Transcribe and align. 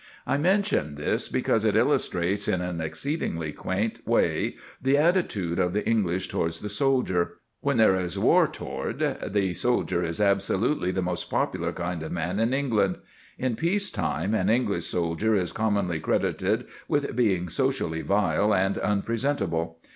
I 0.25 0.35
mention 0.37 0.95
this 0.95 1.29
because 1.29 1.63
it 1.63 1.75
illustrates 1.75 2.47
in 2.47 2.59
an 2.59 2.81
exceedingly 2.81 3.51
quaint 3.51 3.99
way 4.03 4.55
the 4.81 4.97
attitude 4.97 5.59
of 5.59 5.73
the 5.73 5.87
English 5.87 6.27
towards 6.27 6.61
the 6.61 6.69
soldier. 6.69 7.33
When 7.59 7.77
there 7.77 7.95
is 7.95 8.17
war 8.17 8.47
toward, 8.47 8.97
the 9.23 9.53
soldier 9.53 10.01
is 10.01 10.19
absolutely 10.19 10.89
the 10.89 11.03
most 11.03 11.29
popular 11.29 11.71
kind 11.71 12.01
of 12.01 12.11
man 12.11 12.39
in 12.39 12.51
England. 12.51 12.97
In 13.37 13.55
peace 13.55 13.91
time 13.91 14.33
an 14.33 14.49
English 14.49 14.87
soldier 14.87 15.35
is 15.35 15.51
commonly 15.51 15.99
credited 15.99 16.65
with 16.87 17.15
being 17.15 17.47
socially 17.47 18.01
vile 18.01 18.55
and 18.55 18.79
unpresentable. 18.79 19.77